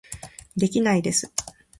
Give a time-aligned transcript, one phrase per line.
[0.57, 1.31] できないです